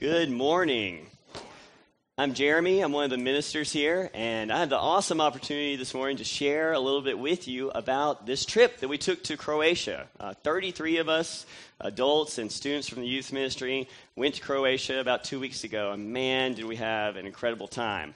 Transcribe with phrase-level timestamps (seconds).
[0.00, 1.04] Good morning.
[2.16, 2.80] I'm Jeremy.
[2.80, 6.24] I'm one of the ministers here, and I have the awesome opportunity this morning to
[6.24, 10.06] share a little bit with you about this trip that we took to Croatia.
[10.18, 11.44] Uh, 33 of us,
[11.82, 16.14] adults and students from the youth ministry, went to Croatia about two weeks ago, and
[16.14, 18.14] man, did we have an incredible time.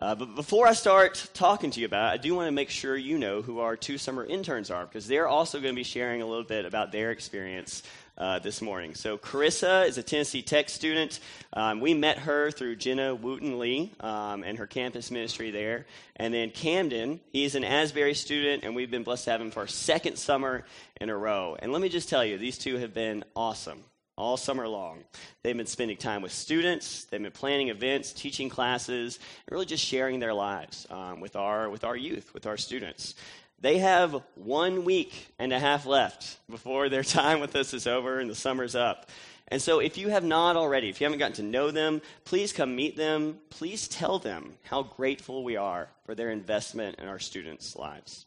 [0.00, 2.70] Uh, but before I start talking to you about it, I do want to make
[2.70, 5.84] sure you know who our two summer interns are, because they're also going to be
[5.84, 7.82] sharing a little bit about their experience
[8.18, 8.94] uh, this morning.
[8.94, 11.20] So, Carissa is a Tennessee Tech student.
[11.52, 15.86] Um, we met her through Jenna Wooten Lee um, and her campus ministry there.
[16.16, 19.60] And then Camden, he's an Asbury student, and we've been blessed to have him for
[19.60, 20.64] our second summer
[21.00, 21.56] in a row.
[21.58, 23.82] And let me just tell you, these two have been awesome
[24.16, 25.04] all summer long.
[25.42, 29.84] They've been spending time with students, they've been planning events, teaching classes, and really just
[29.84, 33.14] sharing their lives um, with, our, with our youth, with our students.
[33.60, 38.18] They have one week and a half left before their time with us is over
[38.18, 39.10] and the summer's up.
[39.48, 42.52] And so, if you have not already, if you haven't gotten to know them, please
[42.52, 43.38] come meet them.
[43.48, 48.26] Please tell them how grateful we are for their investment in our students' lives.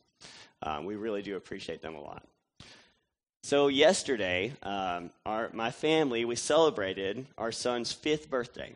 [0.64, 2.24] Um, we really do appreciate them a lot.
[3.44, 8.74] So, yesterday, um, our, my family, we celebrated our son's fifth birthday.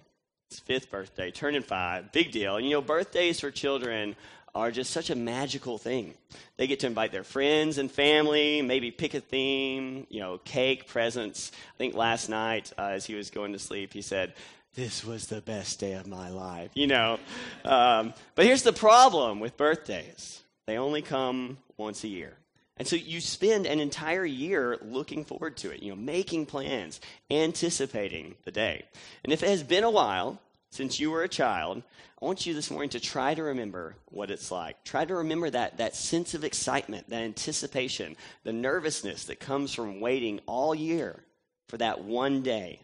[0.50, 2.58] His fifth birthday, turning five, big deal.
[2.58, 4.18] And you know, birthdays for children
[4.56, 6.14] are just such a magical thing.
[6.58, 10.88] They get to invite their friends and family, maybe pick a theme, you know, cake,
[10.88, 11.52] presents.
[11.74, 14.34] I think last night, uh, as he was going to sleep, he said,
[14.76, 17.20] This was the best day of my life, you know.
[17.66, 22.34] Um, but here's the problem with birthdays they only come once a year.
[22.78, 27.00] And so you spend an entire year looking forward to it, you know, making plans,
[27.30, 28.86] anticipating the day.
[29.24, 30.40] And if it has been a while
[30.74, 31.84] since you were a child,
[32.20, 34.84] I want you this morning to try to remember what it's like.
[34.84, 40.00] Try to remember that, that sense of excitement, that anticipation, the nervousness that comes from
[40.00, 41.24] waiting all year
[41.70, 42.80] for that one day.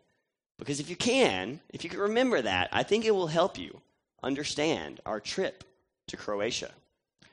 [0.60, 3.82] Because if you can, if you can remember that, I think it will help you
[4.22, 5.64] understand our trip
[6.10, 6.70] to Croatia.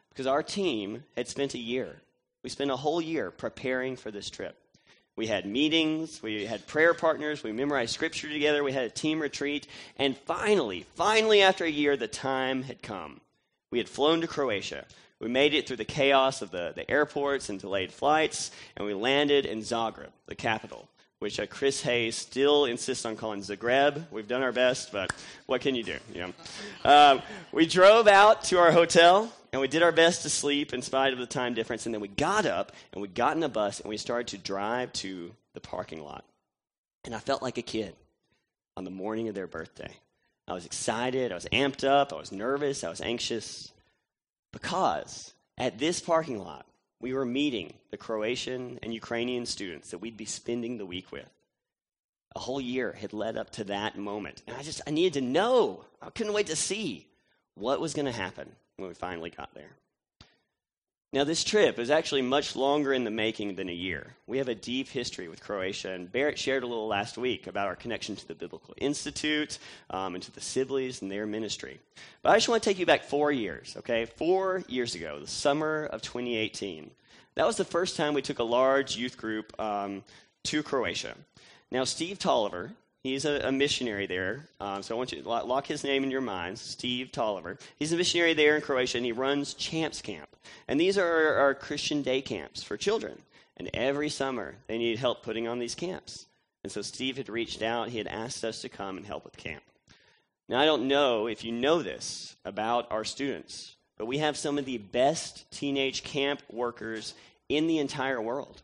[0.09, 1.97] Because our team had spent a year
[2.47, 4.57] we spent a whole year preparing for this trip.
[5.17, 9.19] We had meetings, we had prayer partners, we memorized scripture together, we had a team
[9.19, 9.67] retreat,
[9.97, 13.23] and finally, finally, after a year, the time had come.
[13.71, 14.85] We had flown to Croatia.
[15.19, 18.93] We made it through the chaos of the, the airports and delayed flights, and we
[18.93, 20.91] landed in Zagreb, the capital,
[21.27, 24.05] which uh, Chris Hayes still insists on calling Zagreb.
[24.13, 25.13] We've done our best, but
[25.47, 25.97] what can you do?
[26.15, 26.33] You know?
[26.85, 27.21] uh,
[27.51, 31.13] we drove out to our hotel and we did our best to sleep in spite
[31.13, 31.85] of the time difference.
[31.85, 34.39] And then we got up and we got in a bus and we started to
[34.39, 36.25] drive to the parking lot.
[37.05, 37.97] And I felt like a kid
[38.77, 39.91] on the morning of their birthday.
[40.47, 43.73] I was excited, I was amped up, I was nervous, I was anxious
[44.53, 46.67] because at this parking lot,
[47.01, 51.29] we were meeting the Croatian and Ukrainian students that we'd be spending the week with.
[52.35, 54.43] A whole year had led up to that moment.
[54.47, 55.85] And I just, I needed to know.
[56.03, 57.07] I couldn't wait to see
[57.55, 59.71] what was going to happen when we finally got there.
[61.17, 64.15] Now, this trip is actually much longer in the making than a year.
[64.27, 67.69] We have a deep history with Croatia, and Barrett shared a little last week about
[67.69, 71.81] our connection to the Biblical Institute um, and to the Sibleys and their ministry.
[72.23, 74.05] But I just want to take you back four years, okay?
[74.05, 76.91] Four years ago, the summer of 2018.
[77.37, 80.05] That was the first time we took a large youth group um,
[80.45, 81.15] to Croatia.
[81.71, 82.73] Now, Steve Tolliver,
[83.07, 84.49] He's a, a missionary there.
[84.59, 87.57] Um, so I want you to lock his name in your minds, Steve Tolliver.
[87.79, 90.29] He's a missionary there in Croatia, and he runs Champs Camp.
[90.67, 93.23] And these are our Christian day camps for children.
[93.59, 96.27] And every summer, they need help putting on these camps.
[96.65, 97.91] And so Steve had reached out.
[97.91, 99.63] He had asked us to come and help with camp.
[100.49, 104.59] Now, I don't know if you know this about our students, but we have some
[104.59, 107.15] of the best teenage camp workers
[107.49, 108.63] in the entire world.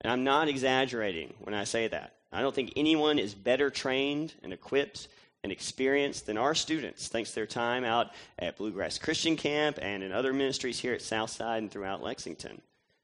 [0.00, 2.14] And I'm not exaggerating when I say that.
[2.32, 5.08] I don't think anyone is better trained and equipped
[5.42, 10.02] and experienced than our students, thanks to their time out at Bluegrass Christian Camp and
[10.02, 12.60] in other ministries here at Southside and throughout Lexington.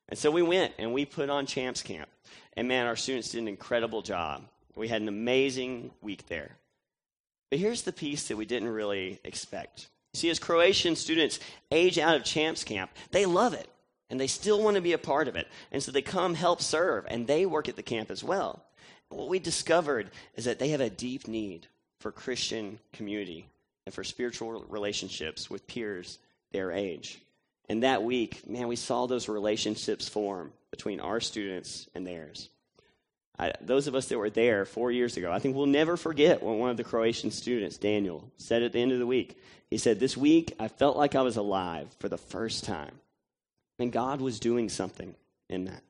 [0.08, 2.08] And so we went and we put on Champs Camp.
[2.56, 4.42] And man, our students did an incredible job.
[4.74, 6.52] We had an amazing week there.
[7.50, 9.88] But here's the piece that we didn't really expect.
[10.14, 11.40] See, as Croatian students
[11.70, 13.68] age out of Champs Camp, they love it
[14.10, 15.48] and they still want to be a part of it.
[15.72, 18.62] And so they come help serve and they work at the camp as well.
[19.08, 21.66] What we discovered is that they have a deep need
[22.00, 23.46] for Christian community
[23.84, 26.18] and for spiritual relationships with peers
[26.52, 27.20] their age.
[27.68, 32.48] And that week, man, we saw those relationships form between our students and theirs.
[33.38, 36.42] I, those of us that were there four years ago, I think we'll never forget
[36.42, 39.38] what one of the Croatian students, Daniel, said at the end of the week.
[39.68, 42.92] He said, This week, I felt like I was alive for the first time.
[43.78, 45.14] And God was doing something
[45.50, 45.82] in that.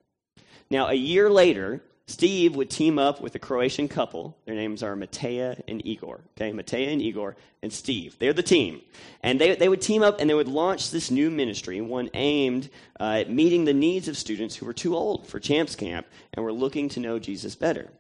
[0.71, 4.37] Now, a year later, Steve would team up with a Croatian couple.
[4.45, 6.21] Their names are Matea and Igor.
[6.37, 8.17] Okay, Mateja and Igor and Steve.
[8.21, 8.81] They're the team.
[9.25, 12.71] And they, they would team up and they would launch this new ministry, one aimed
[13.01, 16.45] uh, at meeting the needs of students who were too old for Champs Camp and
[16.45, 17.91] were looking to know Jesus better.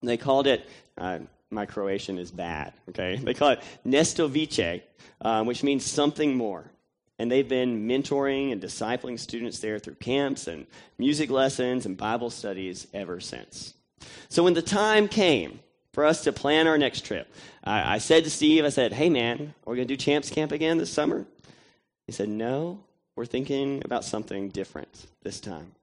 [0.00, 1.18] And they called it, uh,
[1.50, 3.16] my Croatian is bad, okay?
[3.16, 4.82] They call it Nešto više,
[5.20, 6.70] um, which means something more.
[7.22, 10.66] And they've been mentoring and discipling students there through camps and
[10.98, 13.74] music lessons and Bible studies ever since.
[14.28, 15.60] So when the time came
[15.92, 17.32] for us to plan our next trip,
[17.62, 20.30] I, I said to Steve, I said, hey man, are we going to do Champs
[20.30, 21.24] Camp again this summer?
[22.08, 22.80] He said, no,
[23.14, 25.76] we're thinking about something different this time.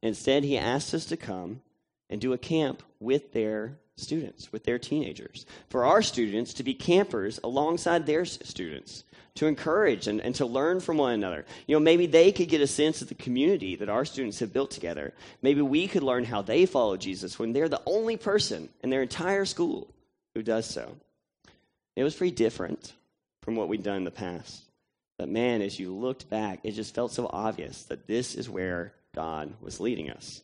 [0.00, 1.60] Instead, he asked us to come
[2.08, 6.72] and do a camp with their students, with their teenagers, for our students to be
[6.72, 9.02] campers alongside their students,
[9.38, 11.44] to encourage and, and to learn from one another.
[11.66, 14.52] You know, maybe they could get a sense of the community that our students have
[14.52, 15.14] built together.
[15.42, 19.02] Maybe we could learn how they follow Jesus when they're the only person in their
[19.02, 19.88] entire school
[20.34, 20.96] who does so.
[21.96, 22.92] It was pretty different
[23.42, 24.62] from what we'd done in the past.
[25.18, 28.92] But man, as you looked back, it just felt so obvious that this is where
[29.14, 30.42] God was leading us.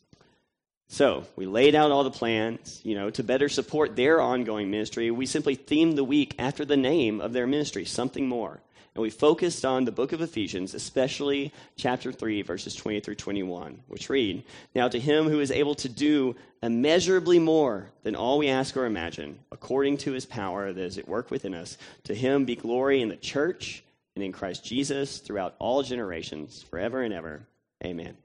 [0.88, 5.10] So we laid out all the plans, you know, to better support their ongoing ministry.
[5.10, 8.60] We simply themed the week after the name of their ministry, something more.
[8.94, 13.82] And we focused on the book of Ephesians, especially chapter 3, verses 20 through 21,
[13.88, 14.44] which read
[14.74, 18.86] Now to him who is able to do immeasurably more than all we ask or
[18.86, 23.02] imagine, according to his power that is at work within us, to him be glory
[23.02, 23.82] in the church
[24.14, 27.46] and in Christ Jesus throughout all generations, forever and ever.
[27.84, 28.16] Amen.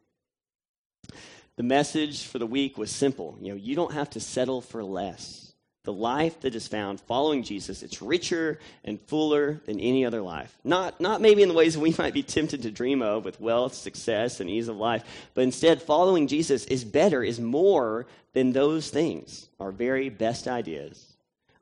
[1.56, 3.38] The message for the week was simple.
[3.42, 5.49] You know, you don't have to settle for less.
[5.90, 10.56] The life that is found following Jesus, it's richer and fuller than any other life.
[10.64, 13.42] Not, not maybe in the ways that we might be tempted to dream of with
[13.42, 15.04] wealth, success, and ease of life,
[15.34, 19.50] but instead, following Jesus is better, is more than those things.
[19.60, 21.04] Our very best ideas,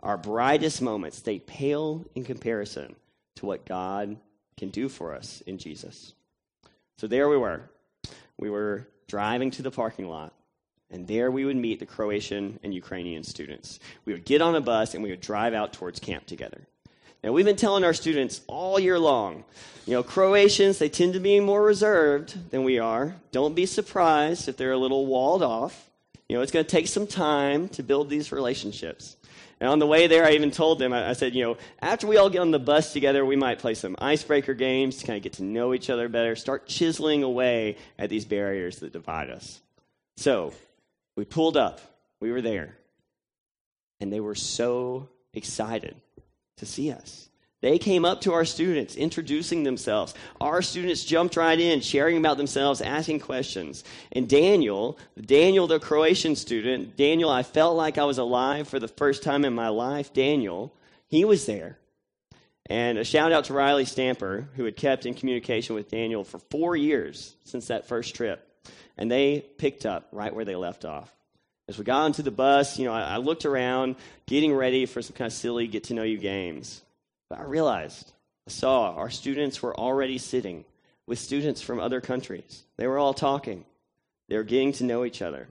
[0.03, 2.97] our brightest moments, they pale in comparison
[3.35, 4.17] to what God
[4.57, 6.13] can do for us in Jesus.
[6.97, 7.61] So there we were.
[8.37, 10.33] We were driving to the parking lot,
[10.91, 13.79] and there we would meet the Croatian and Ukrainian students.
[14.05, 16.61] We would get on a bus and we would drive out towards camp together.
[17.23, 19.43] Now, we've been telling our students all year long,
[19.85, 23.15] you know, Croatians, they tend to be more reserved than we are.
[23.31, 25.89] Don't be surprised if they're a little walled off.
[26.29, 29.15] You know, it's going to take some time to build these relationships.
[29.59, 32.17] And on the way there, I even told them, I, said, you know, after we
[32.17, 35.23] all get on the bus together, we might play some icebreaker games to kind of
[35.23, 39.61] get to know each other better, start chiseling away at these barriers that divide us.
[40.17, 40.53] So
[41.17, 41.81] we pulled up,
[42.21, 42.77] we were there,
[43.99, 45.95] and they were so excited
[46.57, 47.27] to see us.
[47.59, 50.13] They came up to our students, introducing themselves.
[50.39, 53.83] Our students jumped right in, sharing about themselves, asking questions.
[54.11, 58.87] And Daniel, Daniel, the Croatian student, Daniel, I felt like I was alive for the
[58.87, 60.13] first time in my life.
[60.13, 60.71] Daniel,
[61.07, 61.79] he was there.
[62.67, 66.37] And a shout out to Riley Stamper, who had kept in communication with Daniel for
[66.37, 68.47] four years since that first trip.
[68.97, 71.13] And they picked up right where they left off.
[71.67, 75.01] As we got onto the bus, you know, I, I looked around, getting ready for
[75.01, 76.81] some kind of silly get to know you games.
[77.29, 78.11] But I realized,
[78.47, 80.63] I saw our students were already sitting
[81.05, 82.63] with students from other countries.
[82.77, 83.65] They were all talking.
[84.29, 85.47] They were getting to know each other.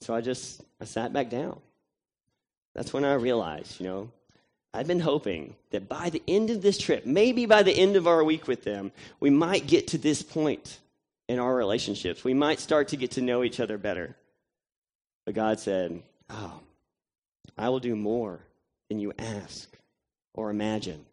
[0.00, 1.60] So I just I sat back down.
[2.74, 4.10] That's when I realized, you know,
[4.74, 8.06] I've been hoping that by the end of this trip, maybe by the end of
[8.06, 10.78] our week with them, we might get to this point
[11.28, 12.24] in our relationships.
[12.24, 14.16] We might start to get to know each other better.
[15.24, 16.60] But God said, Oh,
[17.56, 18.40] I will do more
[18.88, 19.68] than you ask
[20.34, 21.04] or imagine.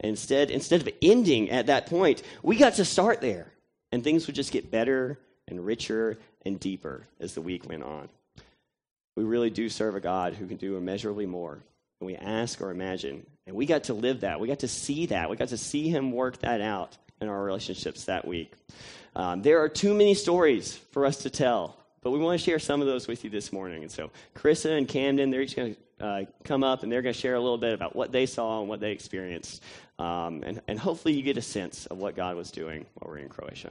[0.00, 3.52] instead, instead of ending at that point, we got to start there.
[3.92, 8.08] And things would just get better and richer and deeper as the week went on.
[9.16, 11.62] We really do serve a God who can do immeasurably more
[11.98, 13.26] than we ask or imagine.
[13.46, 14.40] And we got to live that.
[14.40, 15.28] We got to see that.
[15.28, 18.52] We got to see Him work that out in our relationships that week.
[19.14, 22.58] Um, there are too many stories for us to tell, but we want to share
[22.58, 23.82] some of those with you this morning.
[23.82, 27.14] And so, Carissa and Camden, they're each going to uh, come up and they're going
[27.14, 29.62] to share a little bit about what they saw and what they experienced.
[29.98, 33.18] Um, and, and hopefully you get a sense of what God was doing while we're
[33.18, 33.70] in Croatia.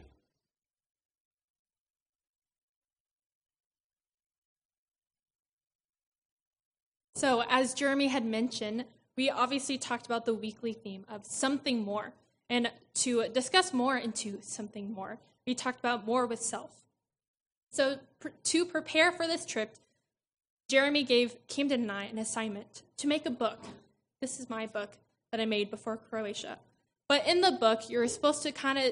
[7.15, 8.86] So, as Jeremy had mentioned,
[9.17, 12.13] we obviously talked about the weekly theme of something more.
[12.51, 16.70] And to discuss more into something more, we talked about more with self.
[17.72, 18.00] So,
[18.43, 19.77] to prepare for this trip,
[20.67, 23.60] Jeremy gave Camden and I an assignment to make a book.
[24.20, 24.98] This is my book
[25.31, 26.60] that I made before Croatia.
[27.08, 28.91] But in the book, you're supposed to kind of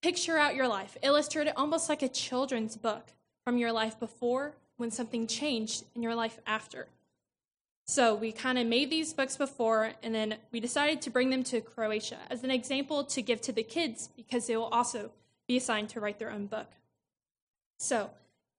[0.00, 3.08] picture out your life, illustrate it almost like a children's book
[3.44, 6.86] from your life before when something changed in your life after.
[7.86, 11.42] So we kind of made these books before, and then we decided to bring them
[11.44, 15.10] to Croatia as an example to give to the kids because they will also
[15.46, 16.68] be assigned to write their own book.
[17.78, 18.10] So,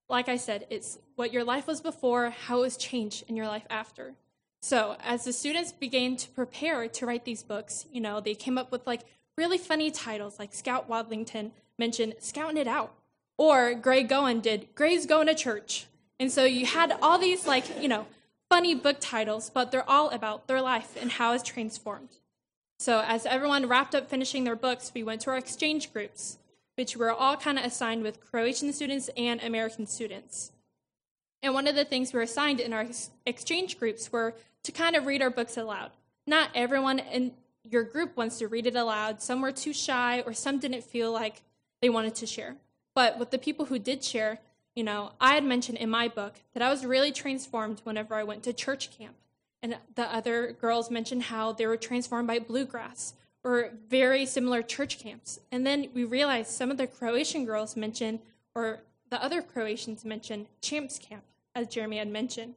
[0.08, 3.48] like I said, it's what your life was before, how it was changed in your
[3.48, 4.14] life after.
[4.62, 8.60] So, as the students began to prepare to write these books, you know, they came
[8.60, 9.02] up with like
[9.38, 12.94] really funny titles, like Scout Wadlington mentioned Scouting It Out,
[13.40, 15.88] or Gray Goen did Gray's Going to Church.
[16.20, 18.06] And so you had all these like, you know,
[18.56, 22.08] funny book titles, but they're all about their life and how it's transformed.
[22.80, 26.38] So, as everyone wrapped up finishing their books, we went to our exchange groups,
[26.76, 30.54] which were all kind of assigned with Croatian students and American students.
[31.44, 32.88] And one of the things we were assigned in our
[33.26, 35.92] exchange groups were to kind of read our books aloud.
[36.26, 37.34] Not everyone in
[37.70, 39.22] your group wants to read it aloud.
[39.22, 41.42] Some were too shy, or some didn't feel like
[41.82, 42.56] they wanted to share.
[42.94, 44.40] But with the people who did share,
[44.76, 48.24] you know, I had mentioned in my book that I was really transformed whenever I
[48.24, 49.16] went to church camp.
[49.64, 53.14] And the other girls mentioned how they were transformed by bluegrass
[53.44, 55.40] or very similar church camps.
[55.52, 58.20] And then we realized some of the Croatian girls mentioned,
[58.54, 61.24] or the other Croatians mentioned, Champs Camp,
[61.56, 62.56] as Jeremy had mentioned.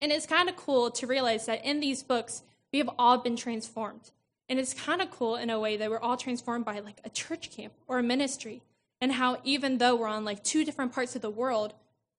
[0.00, 3.36] And it's kind of cool to realize that in these books, we have all been
[3.36, 4.10] transformed.
[4.48, 7.10] And it's kind of cool in a way that we're all transformed by like a
[7.10, 8.62] church camp or a ministry
[9.00, 11.74] and how even though we're on like two different parts of the world,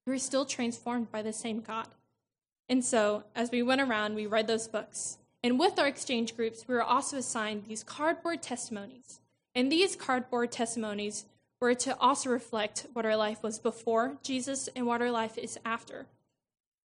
[0.05, 1.87] we're still transformed by the same God.
[2.69, 5.17] And so, as we went around, we read those books.
[5.43, 9.19] And with our exchange groups, we were also assigned these cardboard testimonies.
[9.55, 11.25] And these cardboard testimonies
[11.59, 15.57] were to also reflect what our life was before Jesus and what our life is
[15.65, 16.05] after.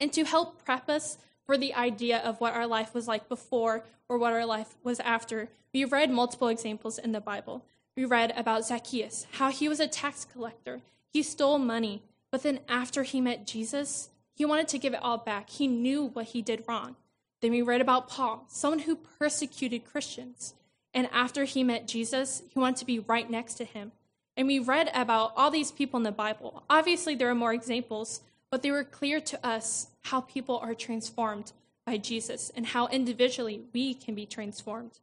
[0.00, 3.84] And to help prep us for the idea of what our life was like before
[4.08, 7.64] or what our life was after, we read multiple examples in the Bible
[7.98, 10.82] we read about Zacchaeus, how he was a tax collector.
[11.12, 12.00] He stole money,
[12.30, 15.50] but then after he met Jesus, he wanted to give it all back.
[15.50, 16.94] He knew what he did wrong.
[17.42, 20.54] Then we read about Paul, someone who persecuted Christians.
[20.94, 23.90] And after he met Jesus, he wanted to be right next to him.
[24.36, 26.62] And we read about all these people in the Bible.
[26.70, 31.50] Obviously, there are more examples, but they were clear to us how people are transformed
[31.84, 35.00] by Jesus and how individually we can be transformed.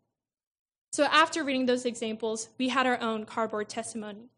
[0.96, 4.30] So after reading those examples, we had our own cardboard testimony.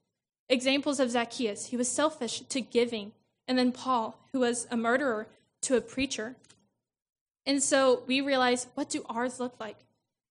[0.49, 3.11] Examples of Zacchaeus, he was selfish to giving,
[3.47, 5.27] and then Paul, who was a murderer
[5.61, 6.35] to a preacher.
[7.45, 9.77] And so we realized, what do ours look like?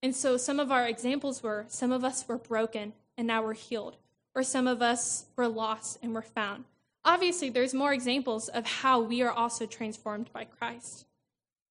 [0.02, 3.54] And so some of our examples were some of us were broken and now we're
[3.54, 3.96] healed,
[4.34, 6.64] or some of us were lost and were found.
[7.04, 11.06] Obviously, there's more examples of how we are also transformed by Christ.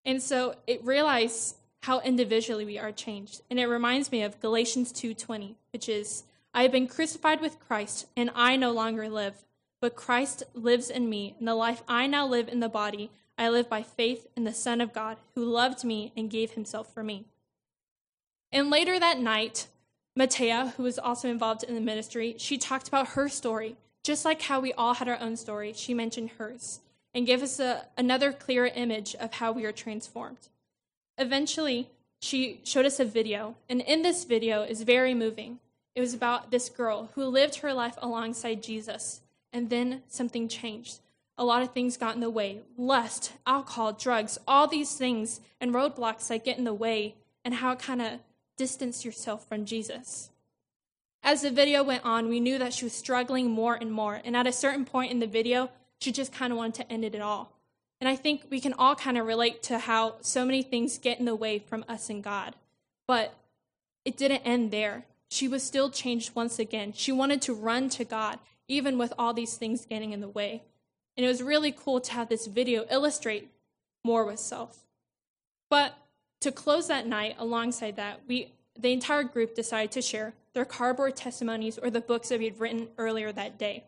[0.06, 3.42] And so it realized how individually we are changed.
[3.48, 8.08] And it reminds me of Galatians 2:20, which is, "I have been crucified with Christ,
[8.18, 9.46] and I no longer live,
[9.82, 13.50] but Christ lives in me, and the life I now live in the body, I
[13.50, 17.04] live by faith in the Son of God, who loved me and gave himself for
[17.04, 17.26] me."
[18.52, 19.68] And later that night,
[20.18, 23.76] Matea, who was also involved in the ministry, she talked about her story.
[24.02, 26.80] Just like how we all had our own story, she mentioned hers
[27.14, 30.50] and gave us a, another clear image of how we are transformed.
[31.18, 35.60] Eventually, she showed us a video, and in this video is very moving.
[35.96, 39.22] It was about this girl who lived her life alongside Jesus,
[39.54, 41.00] and then something changed.
[41.38, 45.74] A lot of things got in the way lust, alcohol, drugs, all these things and
[45.74, 48.20] roadblocks that get in the way, and how it kind of
[48.58, 50.30] distanced yourself from Jesus.
[51.24, 54.36] As the video went on, we knew that she was struggling more and more, and
[54.36, 55.70] at a certain point in the video,
[56.00, 57.52] she just kind of wanted to end it all.
[58.06, 61.18] And I think we can all kind of relate to how so many things get
[61.18, 62.56] in the way from us and God.
[63.08, 63.34] But
[64.06, 65.06] it didn't end there.
[65.28, 66.94] She was still changed once again.
[66.94, 70.62] She wanted to run to God, even with all these things getting in the way.
[71.18, 73.50] And it was really cool to have this video illustrate
[74.04, 74.84] more with self.
[75.72, 75.98] But
[76.42, 81.16] to close that night, alongside that, we the entire group decided to share their cardboard
[81.16, 83.86] testimonies or the books that we had written earlier that day.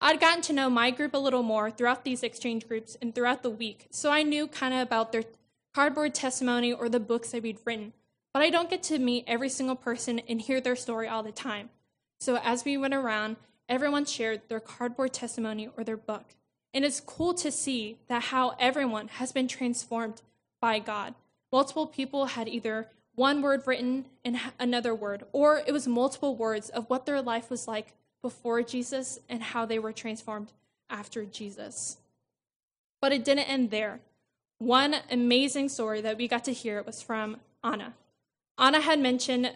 [0.00, 3.42] I'd gotten to know my group a little more throughout these exchange groups and throughout
[3.42, 5.24] the week, so I knew kind of about their
[5.74, 7.92] cardboard testimony or the books that we'd written.
[8.32, 11.32] But I don't get to meet every single person and hear their story all the
[11.32, 11.70] time.
[12.20, 13.36] So as we went around,
[13.68, 16.34] everyone shared their cardboard testimony or their book.
[16.72, 20.22] And it's cool to see that how everyone has been transformed
[20.60, 21.14] by God.
[21.50, 26.68] Multiple people had either one word written and another word, or it was multiple words
[26.68, 30.52] of what their life was like before Jesus and how they were transformed
[30.90, 31.98] after Jesus.
[33.00, 34.00] But it didn't end there.
[34.58, 37.94] One amazing story that we got to hear was from Anna.
[38.58, 39.52] Anna had mentioned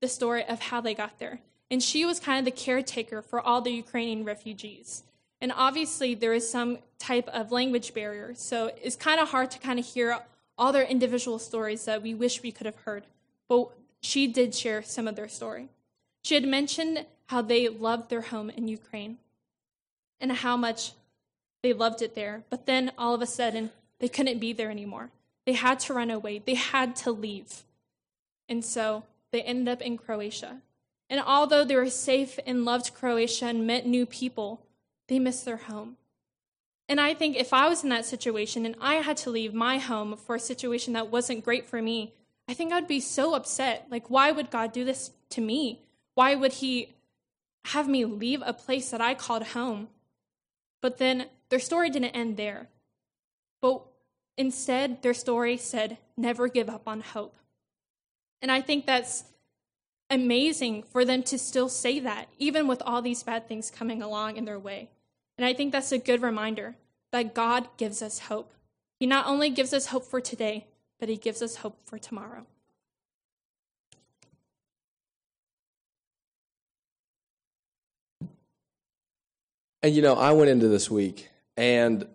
[0.00, 1.40] the story of how they got there,
[1.70, 5.02] and she was kind of the caretaker for all the Ukrainian refugees.
[5.40, 8.32] And obviously, there is some type of language barrier.
[8.34, 10.20] So it's kind of hard to kind of hear
[10.56, 13.04] all their individual stories that we wish we could have heard.
[13.48, 15.68] But she did share some of their story.
[16.24, 19.18] She had mentioned how they loved their home in Ukraine
[20.20, 20.92] and how much
[21.62, 22.44] they loved it there.
[22.48, 25.10] But then all of a sudden, they couldn't be there anymore.
[25.44, 27.62] They had to run away, they had to leave.
[28.48, 30.62] And so they ended up in Croatia.
[31.10, 34.62] And although they were safe and loved Croatia and met new people,
[35.08, 35.96] they missed their home.
[36.88, 39.78] And I think if I was in that situation and I had to leave my
[39.78, 42.14] home for a situation that wasn't great for me,
[42.48, 43.86] I think I'd be so upset.
[43.90, 45.80] Like, why would God do this to me?
[46.14, 46.94] Why would He
[47.66, 49.88] have me leave a place that I called home?
[50.80, 52.68] But then their story didn't end there.
[53.60, 53.82] But
[54.36, 57.36] instead, their story said, never give up on hope.
[58.42, 59.24] And I think that's
[60.10, 64.36] amazing for them to still say that, even with all these bad things coming along
[64.36, 64.90] in their way.
[65.38, 66.76] And I think that's a good reminder
[67.10, 68.52] that God gives us hope.
[69.00, 70.66] He not only gives us hope for today,
[71.00, 72.46] but He gives us hope for tomorrow.
[79.84, 82.06] And you know, I went into this week and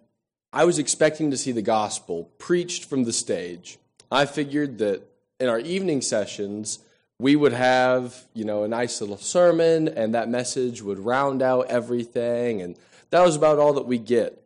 [0.52, 3.78] I was expecting to see the gospel preached from the stage.
[4.12, 5.04] I figured that
[5.40, 6.80] in our evening sessions,
[7.20, 11.68] we would have, you know, a nice little sermon and that message would round out
[11.68, 12.76] everything and
[13.12, 14.42] that was about all that we get.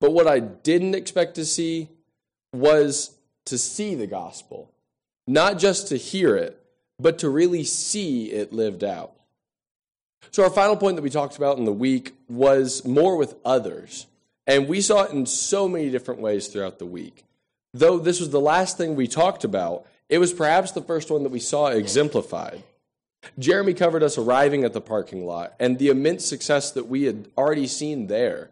[0.00, 1.88] But what I didn't expect to see
[2.52, 3.16] was
[3.46, 4.70] to see the gospel,
[5.26, 6.64] not just to hear it,
[7.00, 9.17] but to really see it lived out.
[10.30, 14.06] So, our final point that we talked about in the week was more with others.
[14.46, 17.24] And we saw it in so many different ways throughout the week.
[17.74, 21.22] Though this was the last thing we talked about, it was perhaps the first one
[21.22, 22.62] that we saw exemplified.
[23.38, 27.28] Jeremy covered us arriving at the parking lot and the immense success that we had
[27.36, 28.50] already seen there.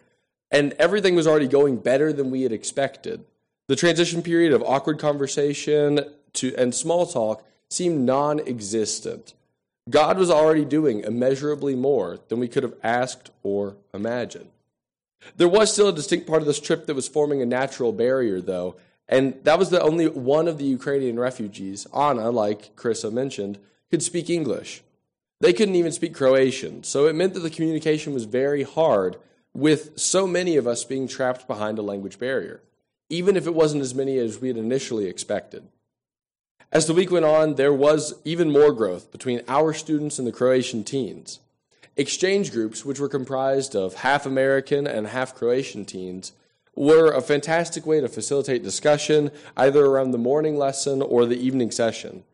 [0.50, 3.25] And everything was already going better than we had expected.
[3.68, 6.00] The transition period of awkward conversation
[6.35, 9.35] to, and small talk seemed non existent.
[9.88, 14.51] God was already doing immeasurably more than we could have asked or imagined.
[15.37, 18.40] There was still a distinct part of this trip that was forming a natural barrier,
[18.40, 18.77] though,
[19.09, 23.59] and that was that only one of the Ukrainian refugees, Anna, like Carissa mentioned,
[23.90, 24.83] could speak English.
[25.40, 29.16] They couldn't even speak Croatian, so it meant that the communication was very hard,
[29.55, 32.61] with so many of us being trapped behind a language barrier,
[33.09, 35.66] even if it wasn't as many as we had initially expected.
[36.72, 40.33] As the week went on, there was even more growth between our students and the
[40.33, 41.40] Croatian teens.
[41.96, 46.33] Exchange groups, which were comprised of half American and half Croatian teens,
[46.74, 51.70] were a fantastic way to facilitate discussion either around the morning lesson or the evening
[51.70, 52.24] session.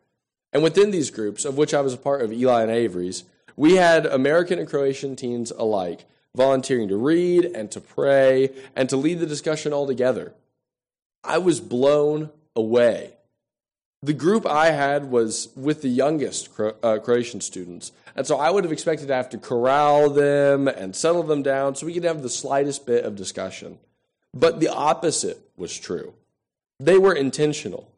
[0.51, 3.23] And within these groups, of which I was a part of Eli and Avery's,
[3.55, 8.97] we had American and Croatian teens alike volunteering to read and to pray and to
[8.97, 10.33] lead the discussion all together.
[11.23, 13.12] I was blown away.
[14.03, 18.65] The group I had was with the youngest uh, Croatian students, and so I would
[18.65, 22.21] have expected to have to corral them and settle them down so we could have
[22.21, 23.79] the slightest bit of discussion.
[24.33, 26.15] But the opposite was true.
[26.81, 27.89] They were intentional,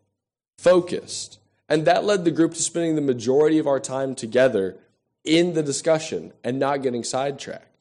[0.59, 4.77] focused, and that led the group to spending the majority of our time together
[5.23, 7.75] in the discussion and not getting sidetracked.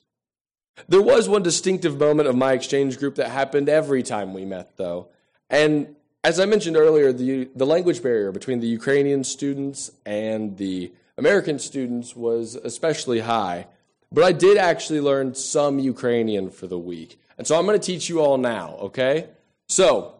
[0.88, 4.78] There was one distinctive moment of my exchange group that happened every time we met,
[4.78, 5.08] though.
[5.50, 10.90] And as I mentioned earlier, the, the language barrier between the Ukrainian students and the
[11.18, 13.66] American students was especially high.
[14.10, 17.20] But I did actually learn some Ukrainian for the week.
[17.36, 19.28] And so I'm going to teach you all now, okay?
[19.68, 20.14] So,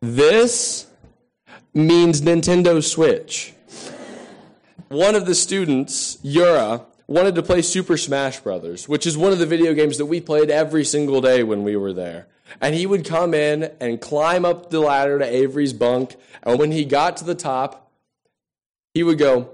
[0.00, 0.86] this
[1.74, 3.52] means Nintendo Switch.
[4.88, 9.38] One of the students, Yura, wanted to play Super Smash Brothers, which is one of
[9.38, 12.28] the video games that we played every single day when we were there.
[12.60, 16.72] And he would come in and climb up the ladder to Avery's bunk, and when
[16.72, 17.90] he got to the top,
[18.92, 19.50] he would go.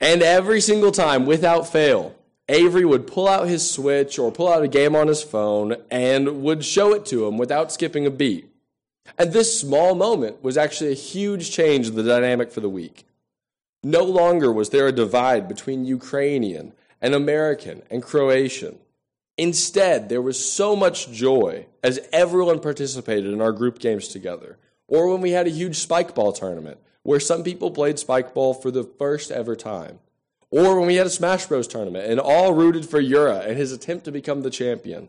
[0.00, 2.14] and every single time, without fail,
[2.48, 6.42] Avery would pull out his Switch or pull out a game on his phone and
[6.42, 8.50] would show it to him without skipping a beat.
[9.16, 13.06] And this small moment was actually a huge change in the dynamic for the week.
[13.82, 18.78] No longer was there a divide between Ukrainian and American and Croatian.
[19.40, 25.08] Instead, there was so much joy as everyone participated in our group games together, or
[25.08, 28.70] when we had a huge spike ball tournament where some people played spike ball for
[28.70, 29.98] the first ever time,
[30.50, 33.72] or when we had a Smash Bros tournament and all rooted for Yura and his
[33.72, 35.08] attempt to become the champion.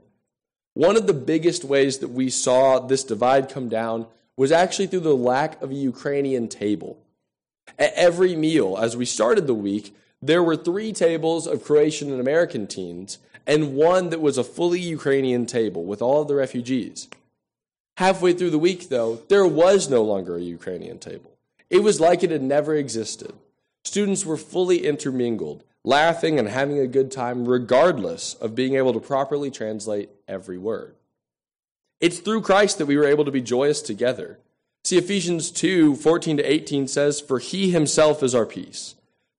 [0.75, 5.01] One of the biggest ways that we saw this divide come down was actually through
[5.01, 6.97] the lack of a Ukrainian table.
[7.77, 12.21] At every meal, as we started the week, there were three tables of Croatian and
[12.21, 17.07] American teens, and one that was a fully Ukrainian table with all of the refugees.
[17.97, 21.31] Halfway through the week, though, there was no longer a Ukrainian table.
[21.69, 23.33] It was like it had never existed.
[23.83, 28.99] Students were fully intermingled, laughing and having a good time, regardless of being able to
[28.99, 30.95] properly translate every word.
[31.99, 34.39] It's through Christ that we were able to be joyous together.
[34.83, 38.95] See, Ephesians 2 14 to 18 says, For he himself is our peace,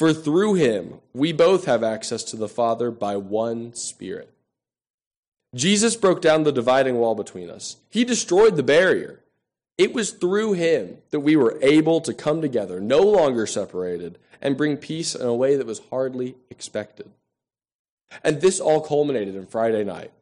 [0.00, 4.32] For through him we both have access to the Father by one Spirit.
[5.54, 9.20] Jesus broke down the dividing wall between us, he destroyed the barrier.
[9.76, 14.56] It was through him that we were able to come together, no longer separated, and
[14.56, 17.10] bring peace in a way that was hardly expected.
[18.24, 20.12] And this all culminated in Friday night.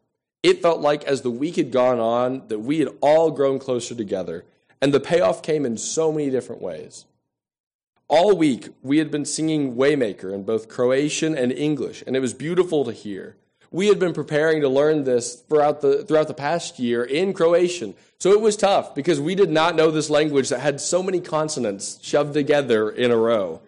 [0.42, 3.94] It felt like as the week had gone on that we had all grown closer
[3.94, 4.44] together
[4.82, 7.04] and the payoff came in so many different ways.
[8.10, 12.32] All week, we had been singing Waymaker in both Croatian and English, and it was
[12.32, 13.36] beautiful to hear.
[13.70, 17.94] We had been preparing to learn this throughout the, throughout the past year in Croatian,
[18.18, 21.20] so it was tough because we did not know this language that had so many
[21.20, 23.60] consonants shoved together in a row.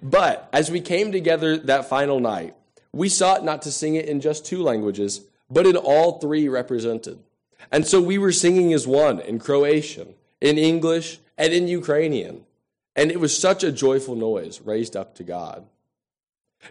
[0.00, 2.54] But as we came together that final night,
[2.92, 7.18] we sought not to sing it in just two languages, but in all three represented.
[7.72, 12.44] And so we were singing as one in Croatian, in English, and in Ukrainian.
[12.96, 15.66] And it was such a joyful noise raised up to God.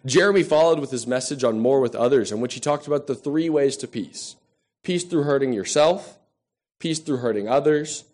[0.05, 3.15] Jeremy followed with his message on More with Others, in which he talked about the
[3.15, 4.36] three ways to peace
[4.82, 6.17] peace through hurting yourself,
[6.79, 8.05] peace through hurting others,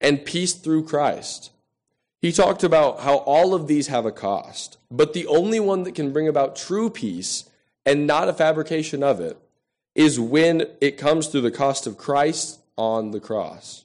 [0.00, 1.50] and peace through Christ.
[2.20, 5.94] He talked about how all of these have a cost, but the only one that
[5.94, 7.44] can bring about true peace
[7.84, 9.36] and not a fabrication of it
[9.94, 13.83] is when it comes through the cost of Christ on the cross.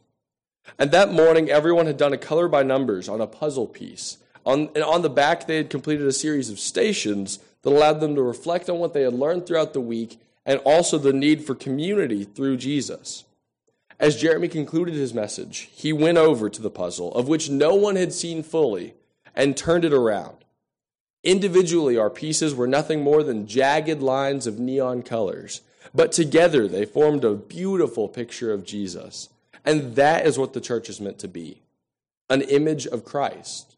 [0.78, 4.18] And that morning, everyone had done a color by numbers on a puzzle piece.
[4.46, 8.16] On, and on the back, they had completed a series of stations that allowed them
[8.16, 11.56] to reflect on what they had learned throughout the week and also the need for
[11.56, 13.26] community through Jesus.
[14.00, 17.98] As Jeremy concluded his message, he went over to the puzzle, of which no one
[17.98, 18.94] had seen fully,
[19.36, 20.38] and turned it around.
[21.24, 25.62] Individually, our pieces were nothing more than jagged lines of neon colors,
[25.94, 29.28] but together they formed a beautiful picture of Jesus.
[29.66, 31.62] And that is what the church is meant to be
[32.30, 33.76] an image of Christ.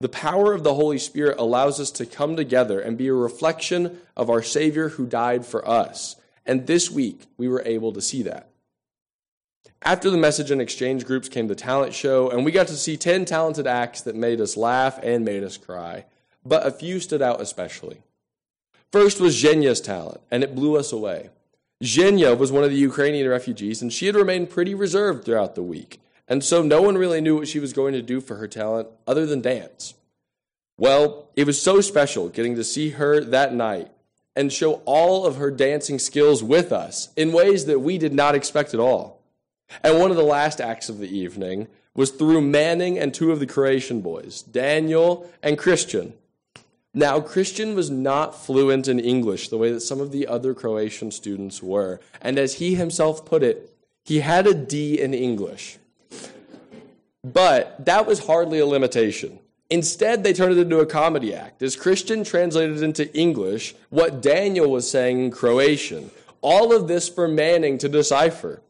[0.00, 3.98] The power of the Holy Spirit allows us to come together and be a reflection
[4.16, 6.16] of our Savior who died for us.
[6.44, 8.48] And this week, we were able to see that.
[9.84, 12.96] After the message and exchange groups came the talent show, and we got to see
[12.96, 16.04] 10 talented acts that made us laugh and made us cry.
[16.44, 18.02] But a few stood out especially.
[18.90, 21.30] First was Zhenya's talent, and it blew us away.
[21.82, 25.62] Zhenya was one of the Ukrainian refugees, and she had remained pretty reserved throughout the
[25.62, 26.00] week.
[26.28, 28.88] And so no one really knew what she was going to do for her talent
[29.06, 29.94] other than dance.
[30.78, 33.90] Well, it was so special getting to see her that night
[34.34, 38.34] and show all of her dancing skills with us in ways that we did not
[38.34, 39.20] expect at all.
[39.82, 43.40] And one of the last acts of the evening was through Manning and two of
[43.40, 46.14] the Croatian boys, Daniel and Christian.
[46.94, 51.10] Now, Christian was not fluent in English the way that some of the other Croatian
[51.10, 52.00] students were.
[52.20, 53.74] And as he himself put it,
[54.04, 55.78] he had a D in English.
[57.24, 59.38] But that was hardly a limitation.
[59.70, 64.70] Instead, they turned it into a comedy act as Christian translated into English what Daniel
[64.70, 66.10] was saying in Croatian.
[66.42, 68.60] All of this for Manning to decipher.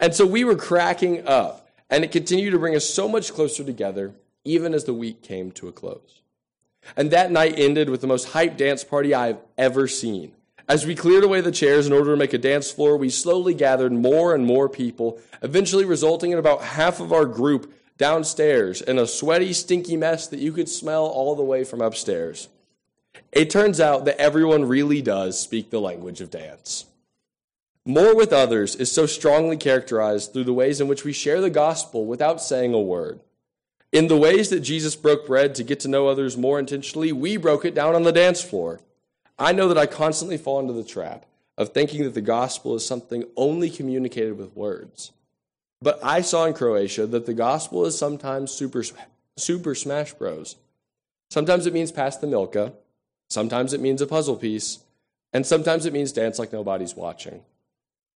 [0.00, 3.62] And so we were cracking up, and it continued to bring us so much closer
[3.62, 4.14] together,
[4.44, 6.22] even as the week came to a close.
[6.96, 10.32] And that night ended with the most hyped dance party I've ever seen.
[10.68, 13.54] As we cleared away the chairs in order to make a dance floor, we slowly
[13.54, 18.98] gathered more and more people, eventually resulting in about half of our group downstairs in
[18.98, 22.48] a sweaty, stinky mess that you could smell all the way from upstairs.
[23.32, 26.86] It turns out that everyone really does speak the language of dance.
[27.84, 31.48] More with others is so strongly characterized through the ways in which we share the
[31.48, 33.20] gospel without saying a word.
[33.90, 37.36] In the ways that Jesus broke bread to get to know others more intentionally, we
[37.36, 38.80] broke it down on the dance floor.
[39.38, 41.24] I know that I constantly fall into the trap
[41.56, 45.12] of thinking that the gospel is something only communicated with words.
[45.80, 48.82] But I saw in Croatia that the gospel is sometimes super,
[49.36, 50.56] super smash bros.
[51.30, 52.72] Sometimes it means pass the milka,
[53.30, 54.80] sometimes it means a puzzle piece,
[55.32, 57.42] And sometimes it means dance like nobody's watching.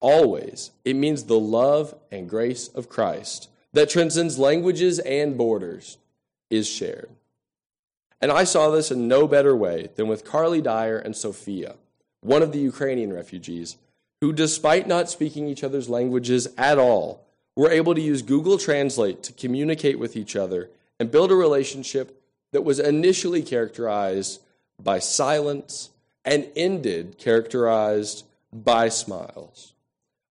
[0.00, 5.98] Always, it means the love and grace of Christ that transcends languages and borders
[6.50, 7.08] is shared.
[8.20, 11.74] And I saw this in no better way than with Carly Dyer and Sophia,
[12.20, 13.76] one of the Ukrainian refugees,
[14.20, 17.24] who, despite not speaking each other's languages at all,
[17.56, 22.22] were able to use Google Translate to communicate with each other and build a relationship
[22.52, 24.40] that was initially characterized
[24.80, 25.90] by silence
[26.24, 29.72] and ended characterized by smiles.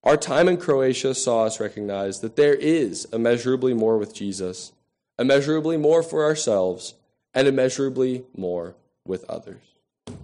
[0.02, 4.72] Our time in Croatia saw us recognize that there is immeasurably more with Jesus,
[5.18, 6.94] immeasurably more for ourselves,
[7.34, 9.60] and immeasurably more with others.
[10.08, 10.14] I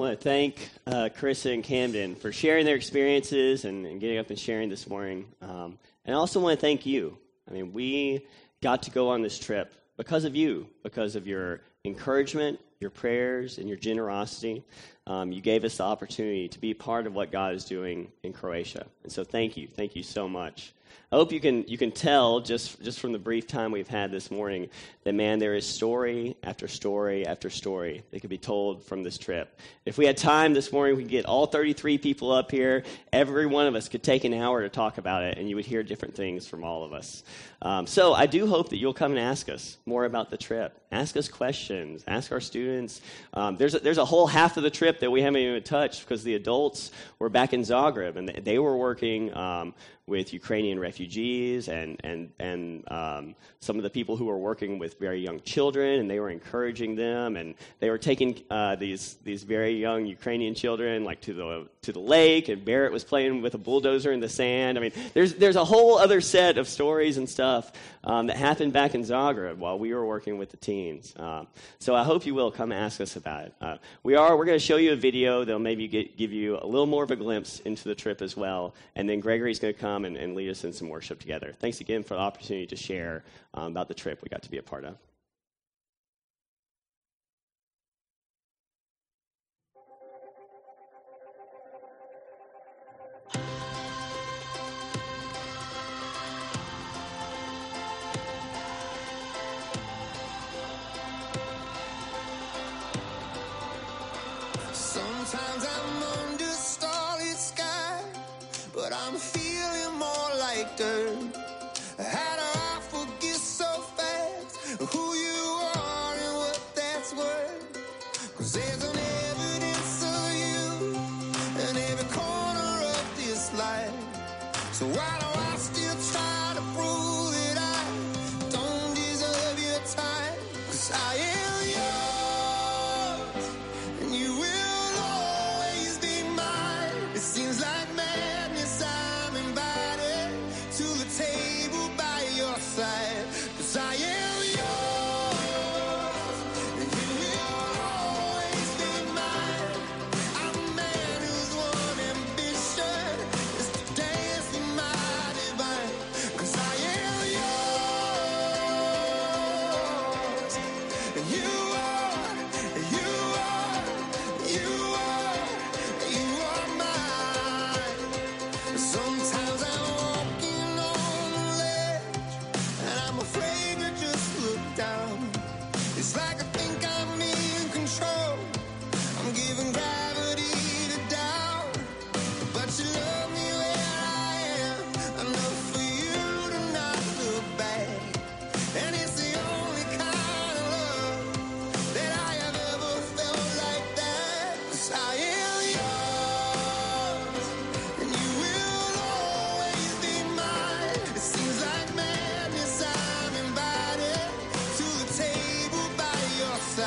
[0.00, 4.30] want to thank uh, Carissa and Camden for sharing their experiences and, and getting up
[4.30, 5.26] and sharing this morning.
[5.40, 7.16] Um, and I also want to thank you.
[7.48, 8.26] I mean, we
[8.60, 13.58] got to go on this trip because of you, because of your encouragement, your prayers,
[13.58, 14.64] and your generosity.
[15.06, 18.32] Um, you gave us the opportunity to be part of what God is doing in
[18.32, 18.86] Croatia.
[19.02, 19.68] And so thank you.
[19.68, 20.72] Thank you so much.
[21.14, 24.10] I hope you can, you can tell just, just from the brief time we've had
[24.10, 24.68] this morning
[25.04, 29.16] that, man, there is story after story after story that could be told from this
[29.16, 29.60] trip.
[29.86, 32.82] If we had time this morning, we could get all 33 people up here.
[33.12, 35.66] Every one of us could take an hour to talk about it, and you would
[35.66, 37.22] hear different things from all of us.
[37.62, 40.76] Um, so I do hope that you'll come and ask us more about the trip.
[40.90, 42.02] Ask us questions.
[42.08, 43.00] Ask our students.
[43.32, 46.00] Um, there's, a, there's a whole half of the trip that we haven't even touched
[46.00, 49.74] because the adults were back in Zagreb, and they were working um,
[50.06, 54.98] with Ukrainian refugees and, and, and um, some of the people who were working with
[54.98, 59.42] very young children, and they were encouraging them, and they were taking uh, these, these
[59.42, 63.54] very young Ukrainian children like to the, to the lake, and Barrett was playing with
[63.54, 64.76] a bulldozer in the sand.
[64.76, 67.72] I mean, there's, there's a whole other set of stories and stuff
[68.04, 71.14] um, that happened back in Zagreb while we were working with the teens.
[71.16, 71.46] Um,
[71.78, 73.54] so I hope you will come ask us about it.
[73.60, 76.58] Uh, we are, we're going to show you a video that'll maybe get, give you
[76.60, 79.72] a little more of a glimpse into the trip as well, and then Gregory's going
[79.72, 81.52] to come come and, and lead us in some worship together.
[81.52, 84.58] Thanks again for the opportunity to share um, about the trip we got to be
[84.58, 84.96] a part of.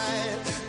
[0.07, 0.66] night.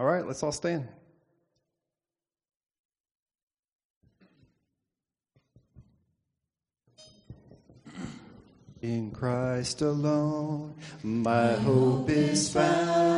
[0.00, 0.88] All right, let's all stand.
[8.80, 13.00] In Christ alone, my hope is found.